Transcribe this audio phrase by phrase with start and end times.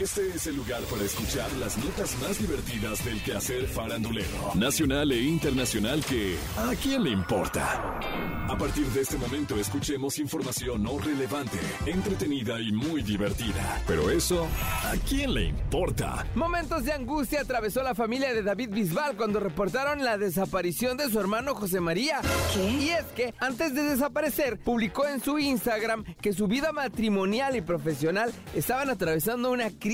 [0.00, 5.20] Este es el lugar para escuchar las notas más divertidas del quehacer farandulero, nacional e
[5.20, 8.00] internacional que ¿a quién le importa?
[8.48, 13.82] A partir de este momento escuchemos información no relevante, entretenida y muy divertida.
[13.86, 14.48] Pero eso,
[14.84, 16.26] ¿a quién le importa?
[16.34, 21.20] Momentos de angustia atravesó la familia de David Bisbal cuando reportaron la desaparición de su
[21.20, 22.22] hermano José María.
[22.54, 22.70] ¿Qué?
[22.70, 27.60] Y es que, antes de desaparecer, publicó en su Instagram que su vida matrimonial y
[27.60, 29.89] profesional estaban atravesando una crisis.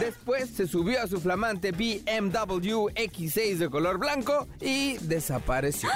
[0.00, 5.88] Después se subió a su flamante BMW X6 de color blanco y desapareció.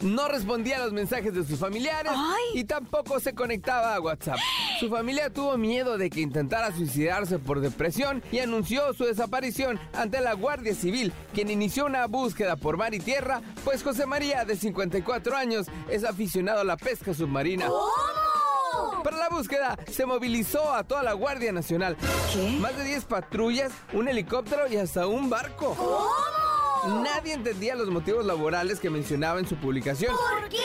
[0.00, 2.60] No respondía a los mensajes de sus familiares ¡Ay!
[2.60, 4.38] y tampoco se conectaba a WhatsApp.
[4.80, 10.20] Su familia tuvo miedo de que intentara suicidarse por depresión y anunció su desaparición ante
[10.20, 14.56] la Guardia Civil, quien inició una búsqueda por mar y tierra, pues José María, de
[14.56, 17.68] 54 años, es aficionado a la pesca submarina.
[19.02, 21.96] Para la búsqueda se movilizó a toda la Guardia Nacional.
[22.32, 22.58] ¿Qué?
[22.60, 25.76] Más de 10 patrullas, un helicóptero y hasta un barco.
[27.02, 30.14] Nadie entendía los motivos laborales que mencionaba en su publicación.
[30.14, 30.58] ¿Por qué?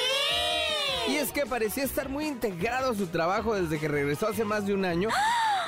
[1.08, 4.66] Y es que parecía estar muy integrado a su trabajo desde que regresó hace más
[4.66, 5.10] de un año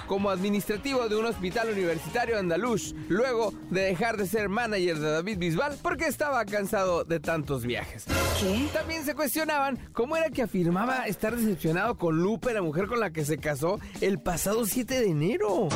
[0.09, 5.37] como administrativo de un hospital universitario andaluz, luego de dejar de ser manager de David
[5.37, 8.05] Bisbal porque estaba cansado de tantos viajes.
[8.39, 8.67] ¿Qué?
[8.73, 13.11] También se cuestionaban cómo era que afirmaba estar decepcionado con Lupe, la mujer con la
[13.11, 15.69] que se casó el pasado 7 de enero.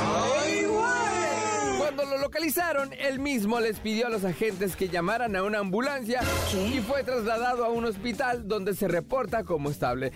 [1.77, 6.21] Cuando lo localizaron, él mismo les pidió a los agentes que llamaran a una ambulancia
[6.51, 6.77] ¿Qué?
[6.77, 10.11] y fue trasladado a un hospital donde se reporta como estable.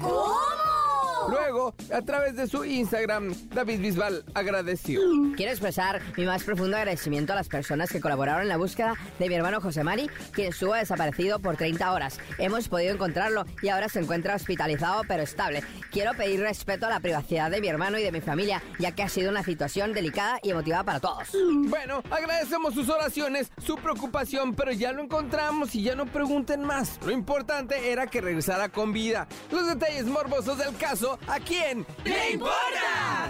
[1.30, 5.02] Luego, a través de su Instagram, David Bisbal agradeció.
[5.36, 9.30] Quiero expresar mi más profundo agradecimiento a las personas que colaboraron en la búsqueda de
[9.30, 12.19] mi hermano José Mari, quien estuvo desaparecido por 30 horas.
[12.38, 15.64] Hemos podido encontrarlo y ahora se encuentra hospitalizado pero estable.
[15.92, 19.03] Quiero pedir respeto a la privacidad de mi hermano y de mi familia, ya que
[19.03, 21.30] ha sido una situación delicada y emotiva para todos.
[21.67, 27.00] Bueno, agradecemos sus oraciones, su preocupación, pero ya lo encontramos y ya no pregunten más.
[27.06, 29.28] Lo importante era que regresara con vida.
[29.51, 33.29] Los detalles morbosos del caso, ¿a quién le importa?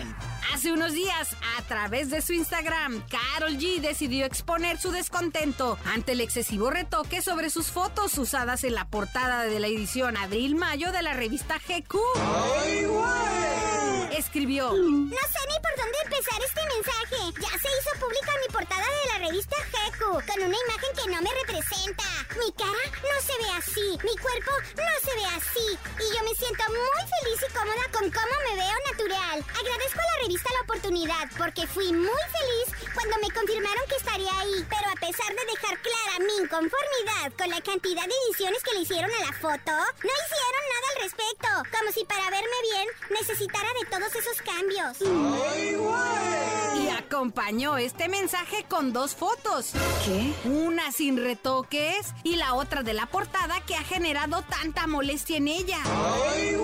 [0.53, 6.13] Hace unos días, a través de su Instagram, Carol G decidió exponer su descontento ante
[6.13, 11.03] el excesivo retoque sobre sus fotos usadas en la portada de la edición Abril-Mayo de
[11.03, 11.97] la revista GQ.
[14.17, 17.19] Escribió, No sé ni dónde empezar este mensaje.
[17.39, 21.21] Ya se hizo pública mi portada de la revista Heku, con una imagen que no
[21.21, 22.03] me representa.
[22.35, 25.67] Mi cara no se ve así, mi cuerpo no se ve así.
[26.03, 29.37] Y yo me siento muy feliz y cómoda con cómo me veo natural.
[29.47, 34.39] Agradezco a la revista la oportunidad, porque fui muy feliz cuando me confirmaron que estaría
[34.39, 34.65] ahí.
[34.67, 38.81] Pero a pesar de dejar clara mi inconformidad con la cantidad de ediciones que le
[38.81, 41.47] hicieron a la foto, no hicieron nada al respecto.
[41.77, 44.97] Como si para verme bien necesitara de todos esos cambios.
[46.75, 49.73] y acompañó este mensaje con dos fotos.
[50.05, 50.33] ¿Qué?
[50.45, 55.47] Una sin retoques y la otra de la portada que ha generado tanta molestia en
[55.47, 55.79] ella.
[56.41, 56.55] Y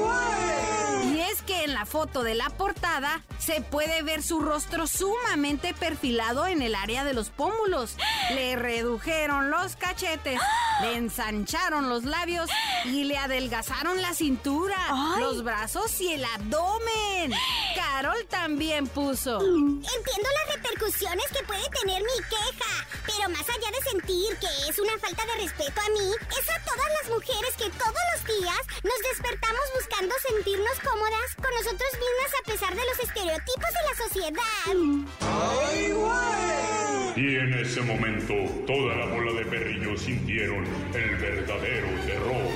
[1.33, 6.45] es que en la foto de la portada se puede ver su rostro sumamente perfilado
[6.45, 7.95] en el área de los pómulos.
[8.29, 10.39] Le redujeron los cachetes,
[10.81, 12.49] le ensancharon los labios
[12.85, 15.21] y le adelgazaron la cintura, ¡Ay!
[15.21, 17.33] los brazos y el abdomen.
[17.75, 19.39] Carol también puso.
[19.39, 24.79] Entiendo las repercusiones que puede tener mi queja, pero más allá de sentir que es
[24.79, 28.61] una falta de respeto a mí, es a todas las mujeres que todos los días
[28.83, 33.95] nos despertamos buscando sentirnos cómodas con nosotros mismas a pesar de los estereotipos de la
[34.05, 34.73] sociedad.
[37.15, 38.33] Y en ese momento,
[38.65, 40.65] toda la bola de perrillos sintieron
[40.95, 42.49] el verdadero terror.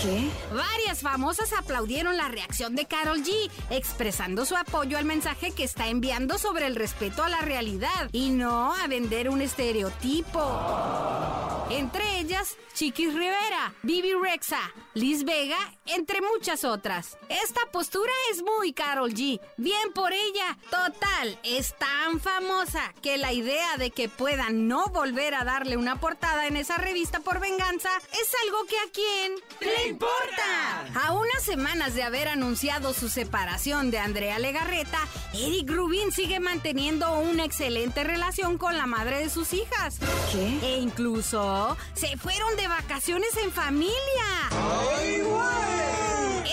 [0.00, 0.28] ¿Qué?
[0.54, 3.32] Varias famosas aplaudieron la reacción de Carol G,
[3.70, 8.30] expresando su apoyo al mensaje que está enviando sobre el respeto a la realidad y
[8.30, 11.55] no a vender un estereotipo.
[11.70, 14.60] Entre ellas, Chiquis Rivera, Bibi Rexa,
[14.94, 17.18] Liz Vega, entre muchas otras.
[17.28, 20.56] Esta postura es muy Carol G, bien por ella.
[20.70, 25.98] Total, es tan famosa que la idea de que pueda no volver a darle una
[25.98, 30.86] portada en esa revista por venganza es algo que a quién le importa.
[31.02, 35.00] A unas semanas de haber anunciado su separación de Andrea Legarreta,
[35.34, 39.98] Eric Rubin sigue manteniendo una excelente relación con la madre de sus hijas.
[40.30, 40.58] ¿Qué?
[40.62, 41.55] E incluso
[41.94, 43.92] se fueron de vacaciones en familia.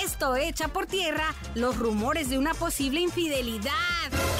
[0.03, 3.71] Esto echa por tierra los rumores de una posible infidelidad.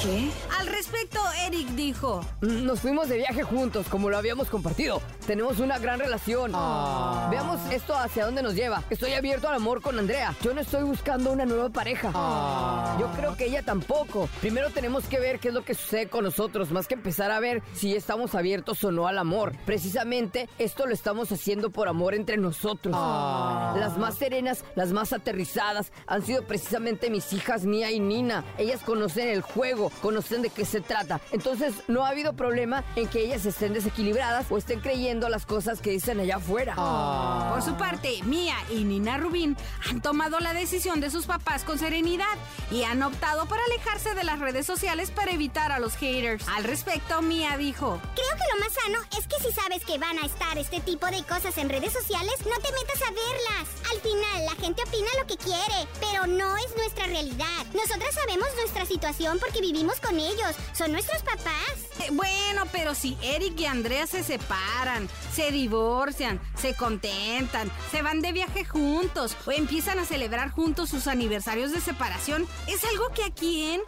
[0.04, 0.30] ¿Qué?
[0.60, 2.26] Al respecto, Eric dijo.
[2.42, 5.02] Nos fuimos de viaje juntos, como lo habíamos compartido.
[5.26, 6.52] Tenemos una gran relación.
[6.54, 7.30] Ah.
[7.32, 8.84] Veamos esto hacia dónde nos lleva.
[8.90, 10.36] Estoy abierto al amor con Andrea.
[10.42, 12.12] Yo no estoy buscando una nueva pareja.
[12.14, 12.98] Ah.
[13.00, 14.28] Yo creo que ella tampoco.
[14.42, 17.40] Primero tenemos que ver qué es lo que sucede con nosotros, más que empezar a
[17.40, 19.54] ver si estamos abiertos o no al amor.
[19.66, 22.94] Precisamente esto lo estamos haciendo por amor entre nosotros.
[22.98, 23.74] Ah.
[23.80, 28.44] Las más serenas, las más aterrizadas, han sido precisamente mis hijas Mía y Nina.
[28.58, 31.20] Ellas conocen el juego, conocen de qué se trata.
[31.32, 35.82] Entonces no ha habido problema en que ellas estén desequilibradas o estén creyendo las cosas
[35.82, 36.76] que dicen allá afuera.
[36.76, 39.58] Por su parte, Mia y Nina Rubín
[39.90, 42.26] han tomado la decisión de sus papás con serenidad
[42.72, 46.46] y han optado por alejarse de las redes sociales para evitar a los haters.
[46.48, 50.18] Al respecto, Mia dijo, Creo que lo más sano es que si sabes que van
[50.20, 53.92] a estar este tipo de cosas en redes sociales, no te metas a verlas.
[53.92, 57.66] Al final, la gente opina lo que quiere, pero no es nuestra realidad.
[57.74, 60.56] Nosotras sabemos nuestra situación porque vivimos con ellos.
[60.74, 61.93] Son nuestros papás.
[62.04, 68.22] "Eh, bueno, pero si Eric y Andrea se separan, se divorcian, se contentan, se van
[68.22, 73.24] de viaje juntos o empiezan a celebrar juntos sus aniversarios de separación, ¿es algo que
[73.24, 73.82] a quién?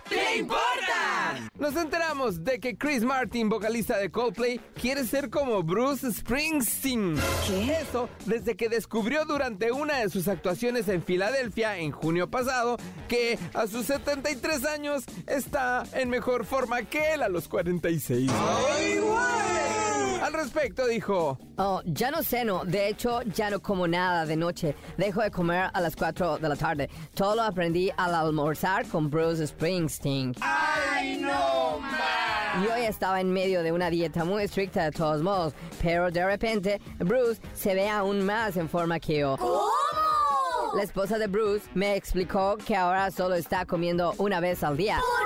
[1.58, 7.18] Nos enteramos de que Chris Martin, vocalista de Coldplay, quiere ser como Bruce Springsteen.
[7.48, 7.78] ¿Qué?
[7.82, 12.78] Eso desde que descubrió durante una de sus actuaciones en Filadelfia en junio pasado
[13.08, 17.48] que a sus 73 años está en mejor forma que él a los
[18.06, 18.32] 46.
[20.22, 22.64] Al respecto dijo, Oh, ya no ceno.
[22.66, 24.76] De hecho, ya no como nada de noche.
[24.98, 26.90] Dejo de comer a las 4 de la tarde.
[27.14, 30.34] Todo lo aprendí al almorzar con Bruce Springsteen.
[30.42, 31.80] ¡Ay, no,
[32.64, 36.26] Yo ya estaba en medio de una dieta muy estricta de todos modos, pero de
[36.26, 39.38] repente Bruce se ve aún más en forma que yo.
[40.76, 45.00] La esposa de Bruce me explicó que ahora solo está comiendo una vez al día.
[45.00, 45.25] ¿Por?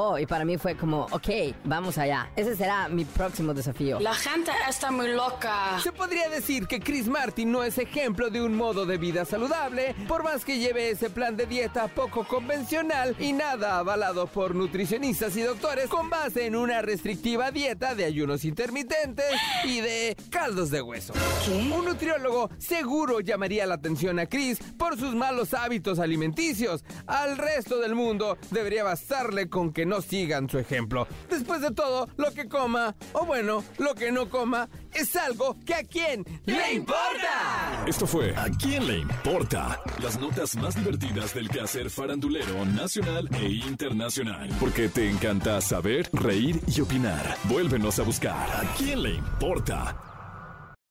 [0.00, 1.28] Oh, y para mí fue como, ok,
[1.64, 2.30] vamos allá.
[2.36, 3.98] Ese será mi próximo desafío.
[3.98, 5.76] La gente está muy loca.
[5.82, 9.96] Se podría decir que Chris Martin no es ejemplo de un modo de vida saludable,
[10.06, 15.36] por más que lleve ese plan de dieta poco convencional y nada avalado por nutricionistas
[15.36, 19.32] y doctores con base en una restrictiva dieta de ayunos intermitentes
[19.64, 21.12] y de caldos de hueso.
[21.48, 26.84] Un nutriólogo seguro llamaría la atención a Chris por sus malos hábitos alimenticios.
[27.08, 31.06] Al resto del mundo debería bastarle con que no sigan su ejemplo.
[31.28, 35.74] Después de todo, lo que coma, o bueno, lo que no coma, es algo que
[35.74, 37.84] a quién le importa.
[37.86, 39.80] Esto fue ¿A quién le importa?
[40.02, 44.48] Las notas más divertidas del quehacer farandulero nacional e internacional.
[44.60, 47.36] Porque te encanta saber, reír y opinar.
[47.44, 50.07] Vuélvenos a buscar ¿A quién le importa?